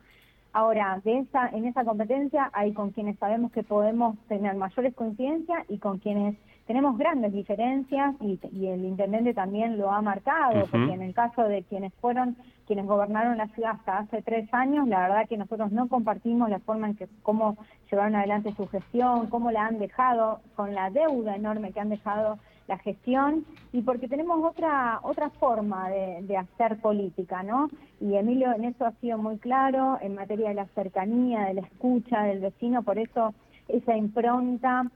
Ahora, 0.53 1.01
de 1.03 1.19
esa, 1.19 1.49
en 1.49 1.65
esa 1.65 1.83
competencia 1.83 2.49
hay 2.53 2.71
con 2.71 2.91
quienes 2.91 3.17
sabemos 3.19 3.51
que 3.51 3.63
podemos 3.63 4.17
tener 4.29 4.55
mayores 4.55 4.95
coincidencias 4.95 5.65
y 5.67 5.79
con 5.79 5.99
quienes 5.99 6.37
tenemos 6.65 6.97
grandes 6.97 7.33
diferencias 7.33 8.15
y, 8.21 8.39
el 8.65 8.85
intendente 8.85 9.33
también 9.33 9.77
lo 9.77 9.91
ha 9.91 10.01
marcado, 10.01 10.65
porque 10.71 10.93
en 10.93 11.01
el 11.01 11.13
caso 11.13 11.43
de 11.43 11.63
quienes 11.63 11.93
fueron, 11.95 12.37
quienes 12.65 12.85
gobernaron 12.85 13.37
la 13.37 13.47
ciudad 13.49 13.71
hasta 13.71 13.97
hace 13.97 14.21
tres 14.21 14.51
años, 14.53 14.87
la 14.87 15.01
verdad 15.01 15.27
que 15.27 15.37
nosotros 15.37 15.73
no 15.73 15.89
compartimos 15.89 16.49
la 16.49 16.59
forma 16.59 16.87
en 16.87 16.95
que 16.95 17.07
cómo 17.21 17.57
llevaron 17.91 18.15
adelante 18.15 18.53
su 18.55 18.65
gestión, 18.67 19.27
cómo 19.27 19.51
la 19.51 19.65
han 19.65 19.77
dejado, 19.77 20.39
con 20.55 20.73
la 20.73 20.89
deuda 20.89 21.35
enorme 21.35 21.73
que 21.73 21.81
han 21.81 21.89
dejado 21.89 22.39
la 22.67 22.77
gestión 22.79 23.45
y 23.71 23.81
porque 23.81 24.07
tenemos 24.07 24.43
otra 24.43 24.99
otra 25.03 25.29
forma 25.29 25.89
de, 25.89 26.37
hacer 26.37 26.77
política, 26.77 27.43
¿no? 27.43 27.69
Y 28.01 28.15
Emilio 28.15 28.53
en 28.53 28.65
eso 28.65 28.85
ha 28.85 28.91
sido 28.93 29.17
muy 29.17 29.37
claro 29.37 29.97
en 30.01 30.15
materia 30.15 30.49
de 30.49 30.55
la 30.55 30.65
cercanía, 30.67 31.45
de 31.45 31.55
la 31.55 31.61
escucha 31.61 32.23
del 32.23 32.39
vecino, 32.39 32.83
por 32.83 32.97
eso 32.97 33.33
esa 33.67 33.95
impronta 33.95 34.89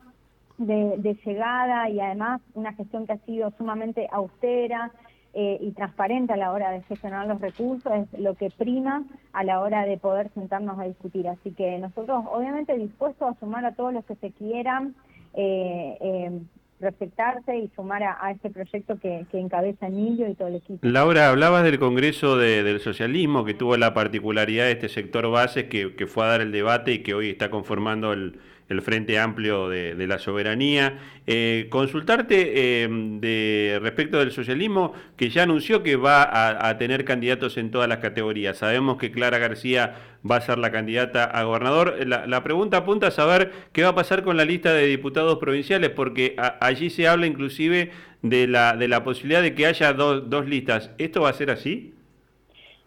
de, 0.57 1.17
llegada 1.25 1.89
y 1.89 1.99
además 1.99 2.41
una 2.53 2.73
gestión 2.73 3.05
que 3.05 3.13
ha 3.13 3.25
sido 3.25 3.51
sumamente 3.57 4.07
austera, 4.11 4.91
eh, 5.31 5.59
y 5.61 5.71
transparente 5.73 6.33
a 6.33 6.37
la 6.37 6.51
hora 6.51 6.71
de 6.71 6.81
gestionar 6.81 7.27
los 7.27 7.39
recursos 7.39 7.93
es 7.93 8.19
lo 8.19 8.33
que 8.33 8.49
prima 8.49 9.03
a 9.31 9.43
la 9.43 9.61
hora 9.61 9.85
de 9.85 9.95
poder 9.97 10.31
sentarnos 10.33 10.79
a 10.79 10.85
discutir. 10.85 11.27
Así 11.27 11.51
que 11.51 11.77
nosotros 11.77 12.25
obviamente 12.31 12.75
dispuestos 12.75 13.29
a 13.29 13.39
sumar 13.39 13.63
a 13.63 13.75
todos 13.75 13.93
los 13.93 14.03
que 14.05 14.15
se 14.15 14.31
quieran 14.31 14.95
eh, 15.35 15.97
eh, 16.01 16.41
respetarse 16.79 17.57
y 17.57 17.69
sumar 17.75 18.03
a, 18.03 18.31
este 18.31 18.49
proyecto 18.49 18.97
que, 18.99 19.25
encabeza 19.33 19.87
Emilio 19.87 20.29
y 20.29 20.35
todo 20.35 20.47
el 20.47 20.55
equipo. 20.55 20.79
Laura, 20.81 21.29
hablabas 21.29 21.63
del 21.63 21.79
Congreso 21.79 22.37
del 22.37 22.79
Socialismo 22.79 23.43
que 23.45 23.53
tuvo 23.53 23.75
la 23.77 23.93
particularidad 23.93 24.65
de 24.65 24.71
este 24.71 24.89
sector 24.89 25.29
base 25.29 25.67
que, 25.67 25.95
que 25.95 26.07
fue 26.07 26.25
a 26.25 26.27
dar 26.27 26.41
el 26.41 26.51
debate 26.51 26.93
y 26.93 27.03
que 27.03 27.13
hoy 27.13 27.29
está 27.29 27.49
conformando 27.49 28.13
el 28.13 28.39
el 28.69 28.81
Frente 28.83 29.19
Amplio 29.19 29.67
de, 29.67 30.07
la 30.07 30.19
Soberanía. 30.19 30.99
Eh, 31.27 31.67
consultarte 31.69 32.83
eh, 32.83 32.87
de 32.89 33.79
respecto 33.81 34.19
del 34.19 34.31
socialismo, 34.31 34.93
que 35.17 35.29
ya 35.29 35.43
anunció 35.43 35.83
que 35.83 35.95
va 35.95 36.67
a, 36.67 36.77
tener 36.77 37.03
candidatos 37.03 37.57
en 37.57 37.71
todas 37.71 37.89
las 37.89 37.97
categorías. 37.97 38.57
Sabemos 38.57 38.97
que 38.97 39.11
Clara 39.11 39.39
García 39.39 39.95
va 40.29 40.37
a 40.37 40.41
ser 40.41 40.59
la 40.59 40.71
candidata 40.71 41.25
a 41.25 41.43
gobernador. 41.43 41.95
La, 42.05 42.43
pregunta 42.43 42.77
apunta 42.77 43.07
a 43.07 43.11
saber 43.11 43.51
qué 43.73 43.83
va 43.83 43.89
a 43.89 43.95
pasar 43.95 44.23
con 44.23 44.37
la 44.37 44.45
lista 44.45 44.73
de 44.73 44.85
diputados 44.85 45.39
provinciales, 45.39 45.89
porque 45.89 46.35
allí 46.61 46.89
se 46.89 47.07
habla 47.07 47.25
inclusive 47.25 47.91
de 48.21 48.47
la, 48.47 48.75
de 48.75 48.87
la 48.87 49.03
posibilidad 49.03 49.41
de 49.41 49.55
que 49.55 49.65
haya 49.65 49.93
dos 49.93 50.47
listas. 50.47 50.91
¿Esto 50.97 51.21
va 51.21 51.29
a 51.29 51.33
ser 51.33 51.51
así? 51.51 51.93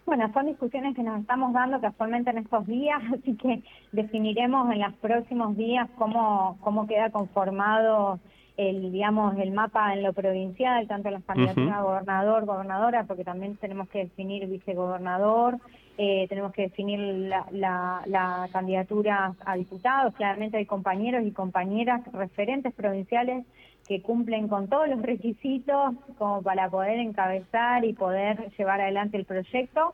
Bueno, 0.05 0.29
son 0.33 0.47
discusiones 0.47 0.95
que 0.95 1.03
nos 1.03 1.21
estamos 1.21 1.53
dando 1.53 1.79
casualmente 1.79 2.29
en 2.29 2.39
estos 2.39 2.67
días, 2.67 3.01
así 3.13 3.35
que 3.37 3.63
definiremos 3.91 4.71
en 4.71 4.81
los 4.81 4.93
próximos 4.95 5.55
días 5.55 5.89
cómo, 5.97 6.57
cómo 6.61 6.87
queda 6.87 7.09
conformado 7.09 8.19
el, 8.57 8.91
digamos, 8.91 9.35
el 9.37 9.51
mapa 9.51 9.93
en 9.93 10.03
lo 10.03 10.13
provincial, 10.13 10.87
tanto 10.87 11.09
las 11.09 11.23
candidaturas 11.23 11.73
a 11.73 11.81
gobernador, 11.81 12.45
gobernadora, 12.45 13.05
porque 13.05 13.23
también 13.23 13.55
tenemos 13.57 13.89
que 13.89 13.99
definir 13.99 14.45
vicegobernador, 14.47 15.57
eh, 15.97 16.27
tenemos 16.27 16.51
que 16.51 16.63
definir 16.63 16.99
la, 16.99 17.47
la, 17.51 18.03
la 18.05 18.49
candidatura 18.51 19.33
a 19.45 19.55
diputados, 19.55 20.13
claramente 20.15 20.57
hay 20.57 20.65
compañeros 20.65 21.23
y 21.25 21.31
compañeras 21.31 22.01
referentes 22.11 22.73
provinciales 22.73 23.45
que 23.87 24.01
cumplen 24.01 24.47
con 24.47 24.67
todos 24.67 24.87
los 24.87 25.01
requisitos 25.01 25.93
como 26.17 26.41
para 26.41 26.69
poder 26.69 26.99
encabezar 26.99 27.83
y 27.85 27.93
poder 27.93 28.51
llevar 28.57 28.81
adelante 28.81 29.17
el 29.17 29.25
proyecto. 29.25 29.93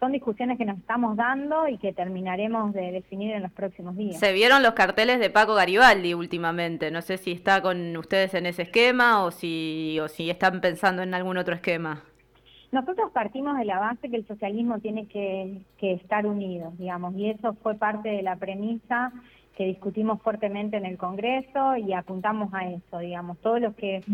Son 0.00 0.12
discusiones 0.12 0.58
que 0.58 0.64
nos 0.64 0.78
estamos 0.78 1.16
dando 1.16 1.66
y 1.66 1.76
que 1.78 1.92
terminaremos 1.92 2.72
de 2.72 2.92
definir 2.92 3.32
en 3.32 3.42
los 3.42 3.50
próximos 3.50 3.96
días. 3.96 4.18
Se 4.18 4.32
vieron 4.32 4.62
los 4.62 4.72
carteles 4.72 5.18
de 5.18 5.28
Paco 5.28 5.54
Garibaldi 5.54 6.14
últimamente. 6.14 6.92
No 6.92 7.02
sé 7.02 7.16
si 7.16 7.32
está 7.32 7.62
con 7.62 7.96
ustedes 7.96 8.34
en 8.34 8.46
ese 8.46 8.62
esquema 8.62 9.24
o 9.24 9.32
si, 9.32 9.98
o 10.00 10.06
si 10.08 10.30
están 10.30 10.60
pensando 10.60 11.02
en 11.02 11.14
algún 11.14 11.36
otro 11.36 11.54
esquema. 11.54 12.04
Nosotros 12.70 13.10
partimos 13.12 13.56
de 13.56 13.64
la 13.64 13.80
base 13.80 14.10
que 14.10 14.16
el 14.16 14.26
socialismo 14.26 14.78
tiene 14.78 15.06
que, 15.06 15.62
que 15.78 15.94
estar 15.94 16.26
unido, 16.26 16.72
digamos, 16.78 17.14
y 17.16 17.30
eso 17.30 17.54
fue 17.62 17.74
parte 17.74 18.10
de 18.10 18.22
la 18.22 18.36
premisa 18.36 19.10
que 19.58 19.64
discutimos 19.64 20.22
fuertemente 20.22 20.76
en 20.76 20.86
el 20.86 20.96
Congreso 20.96 21.76
y 21.76 21.92
apuntamos 21.92 22.54
a 22.54 22.70
eso, 22.70 23.00
digamos, 23.00 23.38
todos 23.38 23.60
los 23.60 23.74
que 23.74 24.04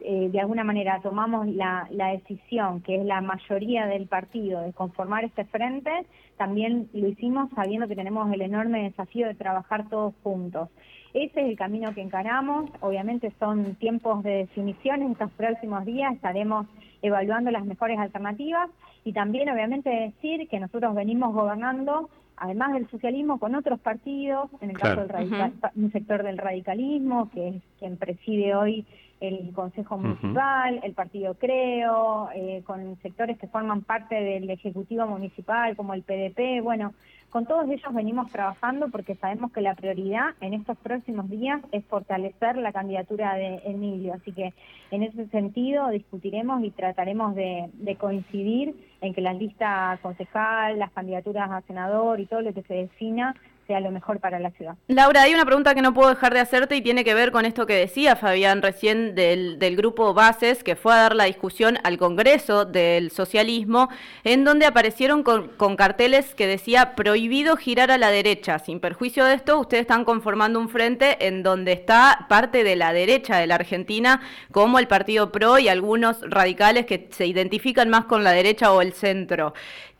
eh, 0.00 0.28
de 0.32 0.40
alguna 0.40 0.64
manera 0.64 0.98
tomamos 1.02 1.46
la, 1.46 1.86
la, 1.90 2.08
decisión, 2.08 2.80
que 2.80 2.96
es 2.96 3.04
la 3.04 3.20
mayoría 3.20 3.84
del 3.84 4.06
partido, 4.06 4.62
de 4.62 4.72
conformar 4.72 5.24
este 5.24 5.44
frente, 5.44 5.90
también 6.38 6.88
lo 6.94 7.06
hicimos 7.06 7.50
sabiendo 7.54 7.86
que 7.86 7.94
tenemos 7.94 8.32
el 8.32 8.40
enorme 8.40 8.84
desafío 8.84 9.26
de 9.26 9.34
trabajar 9.34 9.90
todos 9.90 10.14
juntos. 10.22 10.70
Ese 11.12 11.42
es 11.42 11.48
el 11.48 11.56
camino 11.58 11.94
que 11.94 12.00
encaramos, 12.00 12.70
obviamente 12.80 13.30
son 13.38 13.74
tiempos 13.74 14.22
de 14.22 14.46
definición, 14.46 15.02
en 15.02 15.12
estos 15.12 15.30
próximos 15.32 15.84
días. 15.84 16.14
Estaremos 16.14 16.66
evaluando 17.02 17.50
las 17.50 17.66
mejores 17.66 17.98
alternativas 17.98 18.70
y 19.04 19.12
también 19.12 19.50
obviamente 19.50 19.90
decir 19.90 20.48
que 20.48 20.58
nosotros 20.58 20.94
venimos 20.94 21.34
gobernando 21.34 22.08
además 22.36 22.72
del 22.72 22.88
socialismo, 22.90 23.38
con 23.38 23.54
otros 23.54 23.80
partidos, 23.80 24.50
en 24.60 24.70
el 24.70 24.78
caso 24.78 25.06
del 25.06 25.52
un 25.76 25.92
sector 25.92 26.22
del 26.22 26.38
radicalismo, 26.38 27.30
que 27.30 27.48
es 27.48 27.62
quien 27.78 27.96
preside 27.96 28.54
hoy 28.54 28.84
el 29.20 29.52
Consejo 29.52 29.96
Municipal, 29.96 30.80
el 30.82 30.92
Partido 30.92 31.34
Creo, 31.34 32.28
eh, 32.34 32.62
con 32.66 32.96
sectores 33.00 33.38
que 33.38 33.46
forman 33.46 33.82
parte 33.82 34.16
del 34.16 34.50
Ejecutivo 34.50 35.06
Municipal, 35.06 35.76
como 35.76 35.94
el 35.94 36.02
PDP, 36.02 36.62
bueno, 36.62 36.92
con 37.34 37.46
todos 37.46 37.68
ellos 37.68 37.92
venimos 37.92 38.30
trabajando 38.30 38.90
porque 38.90 39.16
sabemos 39.16 39.50
que 39.50 39.60
la 39.60 39.74
prioridad 39.74 40.36
en 40.40 40.54
estos 40.54 40.78
próximos 40.78 41.28
días 41.28 41.60
es 41.72 41.84
fortalecer 41.86 42.56
la 42.58 42.72
candidatura 42.72 43.34
de 43.34 43.60
Emilio. 43.64 44.14
Así 44.14 44.30
que 44.30 44.54
en 44.92 45.02
ese 45.02 45.26
sentido 45.30 45.88
discutiremos 45.88 46.62
y 46.62 46.70
trataremos 46.70 47.34
de, 47.34 47.96
coincidir 47.98 48.76
en 49.00 49.12
que 49.14 49.20
la 49.20 49.32
lista 49.32 49.98
concejal, 50.00 50.78
las 50.78 50.92
candidaturas 50.92 51.50
a 51.50 51.60
senador 51.62 52.20
y 52.20 52.26
todo 52.26 52.40
lo 52.40 52.54
que 52.54 52.62
se 52.62 52.74
defina 52.74 53.34
sea 53.66 53.80
lo 53.80 53.90
mejor 53.90 54.20
para 54.20 54.38
la 54.38 54.50
ciudad. 54.50 54.76
Laura, 54.88 55.22
hay 55.22 55.34
una 55.34 55.44
pregunta 55.44 55.74
que 55.74 55.82
no 55.82 55.94
puedo 55.94 56.10
dejar 56.10 56.34
de 56.34 56.40
hacerte 56.40 56.76
y 56.76 56.82
tiene 56.82 57.04
que 57.04 57.14
ver 57.14 57.32
con 57.32 57.44
esto 57.44 57.66
que 57.66 57.74
decía 57.74 58.16
Fabián 58.16 58.62
recién 58.62 59.14
del, 59.14 59.58
del 59.58 59.76
grupo 59.76 60.14
Bases, 60.14 60.62
que 60.62 60.76
fue 60.76 60.92
a 60.92 60.96
dar 60.96 61.16
la 61.16 61.24
discusión 61.24 61.78
al 61.84 61.98
Congreso 61.98 62.64
del 62.64 63.10
Socialismo, 63.10 63.88
en 64.24 64.44
donde 64.44 64.66
aparecieron 64.66 65.22
con, 65.22 65.48
con 65.48 65.76
carteles 65.76 66.34
que 66.34 66.46
decía 66.46 66.94
prohibido 66.94 67.56
girar 67.56 67.90
a 67.90 67.98
la 67.98 68.10
derecha. 68.10 68.58
Sin 68.58 68.80
perjuicio 68.80 69.24
de 69.24 69.34
esto, 69.34 69.58
ustedes 69.58 69.82
están 69.82 70.04
conformando 70.04 70.58
un 70.58 70.68
frente 70.68 71.26
en 71.26 71.42
donde 71.42 71.72
está 71.72 72.26
parte 72.28 72.64
de 72.64 72.76
la 72.76 72.92
derecha 72.92 73.38
de 73.38 73.46
la 73.46 73.56
Argentina, 73.56 74.20
como 74.52 74.78
el 74.78 74.88
Partido 74.88 75.32
PRO 75.32 75.58
y 75.58 75.68
algunos 75.68 76.20
radicales 76.22 76.86
que 76.86 77.08
se 77.10 77.26
identifican 77.26 77.88
más 77.88 78.04
con 78.04 78.24
la 78.24 78.32
derecha 78.32 78.72
o 78.72 78.82
el 78.82 78.92
centro. 78.92 79.54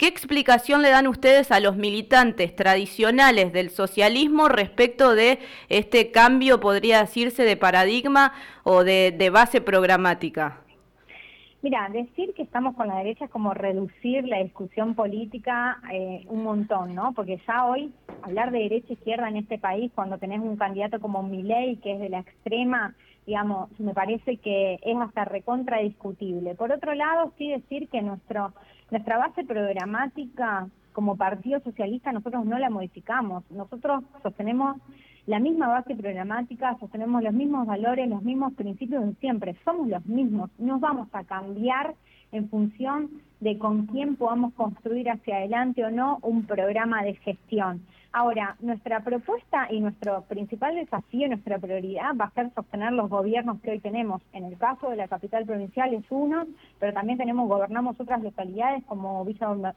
¿Qué 0.04 0.08
explicación 0.08 0.82
le 0.82 0.90
dan 0.90 1.06
ustedes 1.06 1.50
a 1.50 1.61
los 1.61 1.76
militantes 1.76 2.54
tradicionales 2.54 3.54
del 3.54 3.70
socialismo 3.70 4.50
respecto 4.50 5.14
de 5.14 5.38
este 5.70 6.11
cambio, 6.11 6.61
podría 6.61 7.00
decirse, 7.00 7.42
de 7.44 7.56
paradigma 7.56 8.34
o 8.64 8.84
de, 8.84 9.30
base 9.32 9.62
programática? 9.62 10.63
Mira, 11.64 11.88
decir 11.88 12.35
que 12.35 12.42
estamos 12.42 12.76
con 12.76 12.88
la 12.88 12.99
derecha 12.99 13.25
es 13.25 13.30
como 13.30 13.54
reducir 13.54 14.28
la 14.28 14.42
discusión 14.42 14.94
política 14.94 15.80
eh, 15.90 16.23
un 16.28 16.44
montón, 16.44 16.94
¿no? 16.94 17.14
Porque 17.14 17.40
ya 17.47 17.64
hoy 17.64 17.90
hablar 18.21 18.50
de 18.50 18.59
derecha 18.59 18.88
e 18.90 18.92
izquierda 18.92 19.30
en 19.30 19.38
este 19.38 19.56
país, 19.56 19.90
cuando 19.94 20.18
tenés 20.18 20.40
un 20.40 20.59
candidato 20.59 21.00
como 21.00 21.23
Milei, 21.23 21.76
que 21.76 21.94
es 21.94 22.00
de 22.00 22.11
la 22.11 22.18
extrema, 22.18 22.94
digamos, 23.26 23.71
me 23.80 23.94
parece 23.94 24.37
que 24.37 24.75
es 24.75 24.97
hasta 25.00 25.25
recontra 25.25 25.78
discutible. 25.78 26.54
Por 26.54 26.71
otro 26.71 26.92
lado, 26.92 27.33
sí 27.38 27.49
decir 27.49 27.88
que 27.88 28.02
nuestro 28.02 28.52
nuestra 28.90 29.16
base 29.16 29.42
programática 29.44 30.68
como 30.92 31.16
Partido 31.16 31.61
Socialista 31.61 32.12
nosotros 32.12 32.44
no 32.44 32.59
la 32.59 32.68
modificamos. 32.68 33.42
Nosotros 33.50 34.04
sostenemos 34.23 34.76
la 35.26 35.38
misma 35.40 35.69
base 35.69 35.97
programática, 35.97 36.76
sostenemos 36.78 37.23
los 37.23 37.33
mismos 37.33 37.66
valores, 37.66 38.09
los 38.09 38.23
mismos 38.23 38.52
principios 38.54 39.07
de 39.07 39.14
siempre. 39.14 39.57
Somos 39.64 39.88
los 39.88 40.04
mismos. 40.04 40.50
Nos 40.59 40.81
vamos 40.81 41.09
a 41.12 41.25
cambiar 41.25 41.95
en 42.33 42.49
función 42.50 43.11
de 43.40 43.57
con 43.59 43.87
quién 43.87 44.16
podamos 44.16 44.52
construir 44.54 45.09
hacia 45.09 45.37
adelante 45.37 45.85
o 45.85 45.90
no 45.90 46.19
un 46.23 46.45
programa 46.45 47.02
de 47.02 47.14
gestión. 47.14 47.83
Ahora, 48.16 48.54
nuestra 48.61 49.00
propuesta 49.00 49.66
y 49.73 49.80
nuestro 49.80 50.23
principal 50.28 50.76
desafío, 50.76 51.26
nuestra 51.26 51.59
prioridad 51.59 52.14
va 52.14 52.26
a 52.26 52.30
ser 52.30 52.49
sostener 52.54 52.92
los 52.92 53.11
gobiernos 53.11 53.61
que 53.61 53.73
hoy 53.73 53.80
tenemos. 53.80 54.23
En 54.33 54.44
el 54.44 54.56
caso 54.56 54.88
de 54.88 54.94
la 54.94 55.09
capital 55.09 55.44
provincial 55.44 55.92
es 55.92 56.04
uno, 56.11 56.44
pero 56.78 56.92
también 56.92 57.18
tenemos, 57.18 57.49
gobernamos 57.49 57.99
otras 57.99 58.23
localidades 58.23 58.85
como 58.85 59.26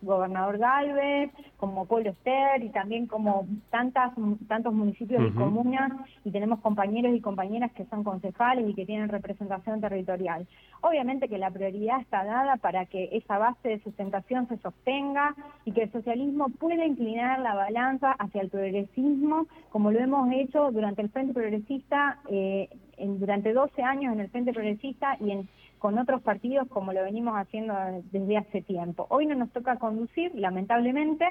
Gobernador 0.04 0.60
Galvez, 0.60 1.32
como 1.58 1.88
Pueblo 1.88 2.12
Ester 2.12 2.62
y 2.62 2.70
también 2.70 3.08
como 3.08 3.48
tantas, 3.72 4.12
tantos 4.48 4.72
municipios 4.72 5.24
y 5.28 5.32
comunas 5.32 5.92
y 6.24 6.30
tenemos 6.30 6.60
compañeros 6.60 7.16
y 7.16 7.22
compañeras 7.22 7.72
que 7.72 7.86
son 7.86 8.04
concejales 8.04 8.70
y 8.70 8.76
que 8.76 8.86
tienen 8.86 9.10
representación 9.10 9.82
territorial. 9.82 10.46
Obviamente 10.82 11.28
que 11.28 11.40
la 11.40 11.50
prioridad 11.50 12.02
está 12.02 12.24
dada 12.24 12.58
para 12.58 12.86
que 12.86 13.10
esa 13.14 13.40
base 13.40 13.70
de 13.70 13.84
sustentación 13.84 14.48
se 14.48 14.58
sostenga 14.58 15.34
y 15.66 15.72
que 15.72 15.84
el 15.84 15.92
socialismo 15.92 16.50
pueda 16.50 16.86
inclinar 16.86 17.40
la 17.40 17.56
balanza 17.56 18.16
hacia 18.28 18.42
el 18.42 18.50
progresismo, 18.50 19.48
como 19.72 19.92
lo 19.92 20.00
hemos 20.00 20.32
hecho 20.34 20.72
durante 20.72 21.02
el 21.02 21.10
Frente 21.10 21.34
Progresista, 21.34 22.20
eh, 22.30 22.70
en, 22.98 23.20
durante 23.20 23.54
12 23.54 23.82
años 23.82 24.14
en 24.14 24.20
el 24.20 24.30
Frente 24.30 24.54
Progresista 24.54 25.18
y 25.20 25.32
en, 25.32 25.50
con 25.80 25.98
otros 25.98 26.22
partidos 26.22 26.68
como 26.68 26.94
lo 26.94 27.04
venimos 27.04 27.36
haciendo 27.36 27.74
desde 28.12 28.38
hace 28.38 28.62
tiempo. 28.62 29.08
Hoy 29.10 29.26
no 29.26 29.36
nos 29.36 29.52
toca 29.52 29.78
conducir, 29.78 30.32
lamentablemente, 30.36 31.26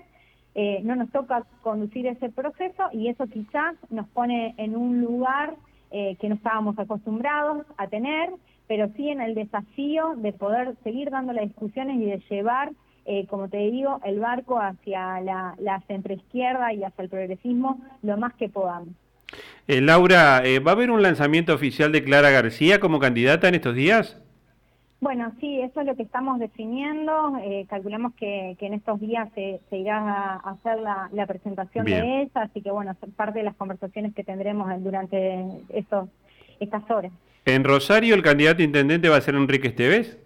eh, 0.54 0.80
no 0.84 0.96
nos 0.96 1.10
toca 1.10 1.44
conducir 1.62 2.06
ese 2.06 2.30
proceso 2.30 2.84
y 2.92 3.08
eso 3.08 3.26
quizás 3.26 3.76
nos 3.90 4.08
pone 4.08 4.54
en 4.56 4.74
un 4.74 5.00
lugar 5.02 5.54
eh, 5.90 6.16
que 6.16 6.28
no 6.28 6.36
estábamos 6.36 6.78
acostumbrados 6.78 7.66
a 7.76 7.88
tener, 7.88 8.30
pero 8.66 8.88
sí 8.96 9.10
en 9.10 9.20
el 9.20 9.34
desafío 9.34 10.14
de 10.16 10.32
poder 10.32 10.74
seguir 10.82 11.10
dando 11.10 11.32
las 11.32 11.44
discusiones 11.44 11.96
y 11.96 12.06
de 12.06 12.22
llevar 12.30 12.72
eh, 13.06 13.26
como 13.28 13.48
te 13.48 13.58
digo, 13.58 14.00
el 14.04 14.20
barco 14.20 14.60
hacia 14.60 15.20
la, 15.20 15.54
la 15.58 15.80
centroizquierda 15.86 16.72
y 16.72 16.84
hacia 16.84 17.02
el 17.02 17.08
progresismo 17.08 17.80
lo 18.02 18.16
más 18.16 18.34
que 18.34 18.48
podamos. 18.48 18.94
Eh, 19.68 19.80
Laura, 19.80 20.42
eh, 20.44 20.60
¿va 20.60 20.72
a 20.72 20.75
haber 20.75 20.90
un 20.90 21.02
lanzamiento 21.02 21.52
oficial 21.52 21.90
de 21.92 22.04
Clara 22.04 22.30
García 22.30 22.78
como 22.78 22.98
candidata 22.98 23.48
en 23.48 23.56
estos 23.56 23.75
días? 23.75 24.16
Bueno, 25.00 25.32
sí, 25.40 25.60
eso 25.60 25.80
es 25.80 25.86
lo 25.86 25.94
que 25.94 26.04
estamos 26.04 26.38
definiendo. 26.38 27.36
Eh, 27.42 27.66
calculamos 27.68 28.14
que, 28.14 28.56
en 28.58 28.75
estos 28.75 28.98
días 29.00 29.28
se, 29.34 29.60
irá 29.76 29.98
a 29.98 30.50
hacer 30.50 30.78
la, 30.80 31.26
presentación 31.26 31.84
de 31.84 32.22
esa, 32.22 32.42
así 32.42 32.62
que 32.62 32.70
bueno, 32.70 32.96
parte 33.14 33.40
de 33.40 33.44
las 33.44 33.56
conversaciones 33.56 34.14
que 34.14 34.25
tendremos 34.25 34.68
durante 34.82 35.44
estos, 35.68 36.08
estas 36.60 36.88
horas. 36.90 37.12
¿En 37.44 37.62
Rosario 37.62 38.14
el 38.14 38.22
candidato 38.22 38.62
intendente 38.62 39.08
va 39.08 39.16
a 39.16 39.20
ser 39.20 39.34
Enrique 39.34 39.68
Esteves? 39.68 40.18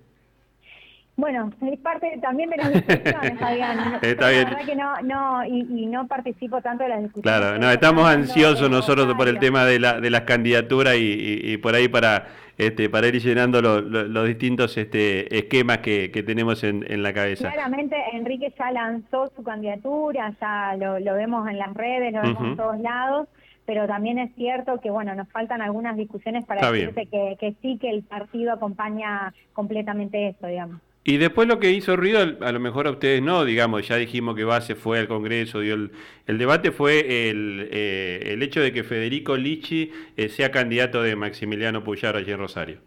Bueno, 1.21 1.51
es 1.71 1.79
parte 1.81 2.19
también 2.23 2.49
de 2.49 2.57
las 2.57 2.73
discusiones, 2.73 3.33
Está 4.03 4.31
bien. 4.31 4.45
La 4.45 4.51
verdad 4.51 4.65
que 4.65 4.75
no, 4.75 5.03
no 5.03 5.45
y, 5.45 5.87
no 5.87 6.07
participo 6.07 6.63
tanto 6.63 6.85
de 6.85 6.89
las 6.89 7.03
discusiones. 7.03 7.41
Claro, 7.41 7.59
no, 7.59 7.71
estamos 7.71 8.09
ansiosos 8.09 8.71
nosotros 8.71 9.15
por 9.15 9.29
el 9.29 9.39
tema 9.39 9.67
de, 9.67 9.79
la, 9.79 10.01
de 10.01 10.09
las 10.09 10.23
candidaturas 10.23 10.95
y, 10.99 11.59
por 11.59 11.75
ahí 11.75 11.89
para 11.89 12.27
este, 12.57 12.89
para 12.89 13.09
ir 13.09 13.21
llenando 13.21 13.61
los 13.61 14.27
distintos 14.27 14.77
este, 14.79 15.37
esquemas 15.37 15.79
que, 15.79 16.09
tenemos 16.27 16.65
en, 16.65 17.03
la 17.03 17.13
cabeza. 17.13 17.51
Claramente 17.53 17.97
Enrique 18.15 18.53
ya 18.59 18.71
lanzó 18.71 19.31
su 19.37 19.43
candidatura, 19.43 20.35
ya 20.41 20.75
lo, 20.77 21.15
vemos 21.15 21.47
en 21.49 21.59
las 21.59 21.75
redes, 21.75 22.15
lo 22.15 22.23
vemos 22.23 22.43
en 22.43 22.57
todos 22.57 22.81
lados 22.81 23.29
pero 23.67 23.87
también 23.87 24.19
es 24.19 24.35
cierto 24.35 24.81
que 24.81 24.91
bueno 24.91 25.15
nos 25.15 25.29
faltan 25.29 25.63
algunas 25.63 25.97
discusiones 25.97 26.45
para 26.45 26.73
decirte 26.73 27.07
que, 27.07 27.37
que 27.39 27.55
sí 27.63 27.79
que 27.79 27.91
el 27.91 28.03
partido 28.03 28.53
acompaña 28.53 29.33
completamente 29.53 30.29
eso 30.29 30.49
digamos 30.49 30.81
y 31.11 31.17
después 31.17 31.49
lo 31.49 31.59
que 31.59 31.73
hizo 31.73 31.97
ruido, 31.97 32.21
a 32.21 32.53
lo 32.53 32.61
mejor 32.61 32.87
a 32.87 32.93
ustedes 32.93 33.21
no, 33.21 33.45
digamos, 33.45 33.89
ya 33.89 33.97
dijimos 33.97 34.37
que 34.37 34.45
Base 34.45 34.77
fue 34.77 35.01
al 35.01 35.09
Congreso, 35.09 35.59
dio 35.59 35.75
el, 35.75 36.39
debate, 36.39 36.71
fue 36.71 37.31
el, 37.31 37.69
eh, 37.73 38.31
el, 38.33 38.41
hecho 38.45 38.61
de 38.61 38.73
que 38.73 38.85
Federico 38.85 39.37
Lichi 39.37 39.91
eh, 40.17 40.29
sea 40.29 40.53
candidato 40.53 41.03
de 41.03 41.17
Maximiliano 41.17 41.83
Puyar 41.83 42.15
allí 42.15 42.31
en 42.31 42.39
Rosario. 42.39 42.79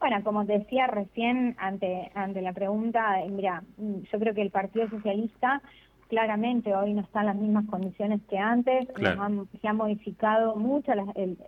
Bueno, 0.00 0.24
como 0.24 0.46
decía 0.46 0.86
recién 0.86 1.54
ante, 1.58 2.10
ante 2.14 2.40
la 2.40 2.54
pregunta, 2.54 3.18
mira, 3.28 3.62
yo 3.76 4.18
creo 4.18 4.32
que 4.32 4.40
el 4.40 4.50
Partido 4.50 4.88
Socialista 4.88 5.60
claramente 6.12 6.74
hoy 6.74 6.92
no 6.92 7.00
están 7.00 7.24
las 7.24 7.36
mismas 7.36 7.64
condiciones 7.70 8.20
que 8.28 8.36
antes, 8.36 8.86
se 9.62 9.66
ha 9.66 9.72
modificado 9.72 10.56
mucho, 10.56 10.92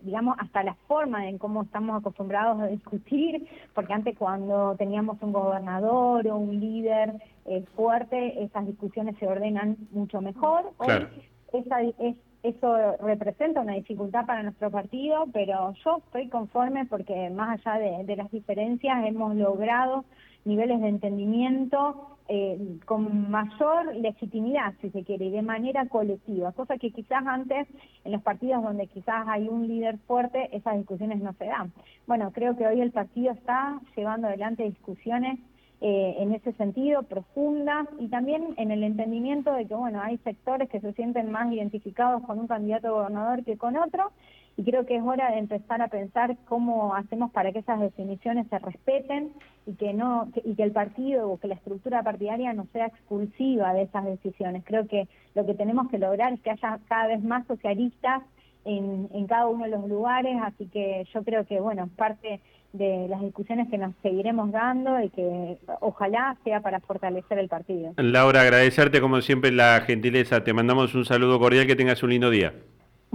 digamos, 0.00 0.36
hasta 0.38 0.62
la 0.62 0.72
forma 0.88 1.28
en 1.28 1.36
cómo 1.36 1.64
estamos 1.64 2.00
acostumbrados 2.00 2.62
a 2.62 2.68
discutir, 2.68 3.46
porque 3.74 3.92
antes 3.92 4.16
cuando 4.16 4.74
teníamos 4.78 5.18
un 5.20 5.34
gobernador 5.34 6.26
o 6.28 6.38
un 6.38 6.58
líder 6.58 7.12
eh, 7.44 7.62
fuerte, 7.76 8.42
esas 8.42 8.66
discusiones 8.66 9.18
se 9.18 9.26
ordenan 9.26 9.76
mucho 9.90 10.22
mejor. 10.22 10.72
Hoy 10.78 11.08
esa, 11.52 11.82
es, 11.82 12.16
eso 12.44 12.96
representa 13.00 13.62
una 13.62 13.74
dificultad 13.74 14.26
para 14.26 14.42
nuestro 14.42 14.70
partido, 14.70 15.26
pero 15.32 15.74
yo 15.84 15.98
estoy 15.98 16.28
conforme 16.28 16.84
porque 16.86 17.30
más 17.30 17.58
allá 17.66 18.04
de 18.04 18.16
las 18.16 18.30
diferencias 18.30 19.04
hemos 19.06 19.34
logrado 19.34 20.04
niveles 20.44 20.80
de 20.80 20.88
entendimiento 20.88 22.14
eh, 22.28 22.78
con 22.86 23.30
mayor 23.30 23.96
legitimidad, 23.96 24.72
si 24.80 24.90
se 24.90 25.04
quiere, 25.04 25.30
de 25.30 25.42
manera 25.42 25.86
colectiva, 25.86 26.52
cosa 26.52 26.78
que 26.78 26.90
quizás 26.90 27.22
antes, 27.26 27.66
en 28.04 28.12
los 28.12 28.22
partidos 28.22 28.62
donde 28.62 28.86
quizás 28.86 29.26
hay 29.28 29.48
un 29.48 29.68
líder 29.68 29.98
fuerte, 30.06 30.48
esas 30.56 30.76
discusiones 30.76 31.20
no 31.20 31.32
se 31.34 31.46
dan. 31.46 31.72
Bueno, 32.06 32.30
creo 32.32 32.56
que 32.56 32.66
hoy 32.66 32.80
el 32.80 32.92
partido 32.92 33.32
está 33.32 33.78
llevando 33.96 34.28
adelante 34.28 34.64
discusiones 34.64 35.38
eh, 35.86 36.16
en 36.18 36.32
ese 36.32 36.52
sentido, 36.54 37.02
profundas, 37.02 37.86
y 37.98 38.08
también 38.08 38.54
en 38.56 38.70
el 38.70 38.82
entendimiento 38.82 39.52
de 39.52 39.66
que, 39.66 39.74
bueno, 39.74 40.00
hay 40.00 40.16
sectores 40.24 40.70
que 40.70 40.80
se 40.80 40.94
sienten 40.94 41.30
más 41.30 41.52
identificados 41.52 42.22
con 42.22 42.38
un 42.38 42.46
candidato 42.46 42.94
gobernador 42.94 43.44
que 43.44 43.58
con 43.58 43.76
otro, 43.76 44.10
y 44.56 44.64
creo 44.64 44.86
que 44.86 44.96
es 44.96 45.02
hora 45.02 45.30
de 45.32 45.40
empezar 45.40 45.82
a 45.82 45.88
pensar 45.88 46.38
cómo 46.46 46.94
hacemos 46.94 47.30
para 47.32 47.52
que 47.52 47.58
esas 47.58 47.80
definiciones 47.80 48.46
se 48.48 48.58
respeten 48.60 49.32
y 49.66 49.74
que 49.74 49.92
no 49.92 50.30
y 50.42 50.54
que 50.54 50.62
el 50.62 50.72
partido 50.72 51.30
o 51.30 51.38
que 51.38 51.48
la 51.48 51.56
estructura 51.56 52.02
partidaria 52.02 52.54
no 52.54 52.66
sea 52.72 52.86
expulsiva 52.86 53.74
de 53.74 53.82
esas 53.82 54.06
decisiones. 54.06 54.64
Creo 54.64 54.86
que 54.86 55.06
lo 55.34 55.44
que 55.44 55.52
tenemos 55.52 55.90
que 55.90 55.98
lograr 55.98 56.32
es 56.32 56.40
que 56.40 56.50
haya 56.50 56.78
cada 56.88 57.08
vez 57.08 57.22
más 57.22 57.46
socialistas 57.46 58.22
en, 58.64 59.10
en 59.12 59.26
cada 59.26 59.48
uno 59.48 59.64
de 59.64 59.70
los 59.70 59.86
lugares, 59.86 60.34
así 60.42 60.66
que 60.66 61.04
yo 61.12 61.22
creo 61.24 61.44
que 61.44 61.60
bueno, 61.60 61.90
parte 61.94 62.40
de 62.74 63.06
las 63.08 63.22
discusiones 63.22 63.68
que 63.70 63.78
nos 63.78 63.94
seguiremos 64.02 64.50
dando 64.50 65.00
y 65.00 65.08
que 65.10 65.56
ojalá 65.80 66.36
sea 66.44 66.60
para 66.60 66.80
fortalecer 66.80 67.38
el 67.38 67.48
partido. 67.48 67.94
Laura, 67.96 68.42
agradecerte 68.42 69.00
como 69.00 69.20
siempre 69.20 69.52
la 69.52 69.80
gentileza, 69.86 70.42
te 70.42 70.52
mandamos 70.52 70.94
un 70.94 71.04
saludo 71.04 71.38
cordial, 71.38 71.66
que 71.66 71.76
tengas 71.76 72.02
un 72.02 72.10
lindo 72.10 72.30
día. 72.30 72.52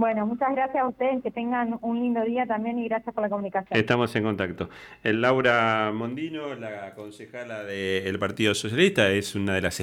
Bueno, 0.00 0.26
muchas 0.26 0.50
gracias 0.52 0.82
a 0.82 0.88
ustedes, 0.88 1.22
que 1.22 1.30
tengan 1.30 1.78
un 1.82 2.00
lindo 2.00 2.22
día 2.24 2.46
también 2.46 2.78
y 2.78 2.88
gracias 2.88 3.14
por 3.14 3.22
la 3.22 3.28
comunicación. 3.28 3.78
Estamos 3.78 4.16
en 4.16 4.22
contacto. 4.22 4.70
El 5.02 5.20
Laura 5.20 5.92
Mondino, 5.94 6.54
la 6.54 6.94
concejala 6.94 7.64
del 7.64 8.18
Partido 8.18 8.54
Socialista, 8.54 9.10
es 9.10 9.34
una 9.34 9.52
de 9.52 9.60
las 9.60 9.78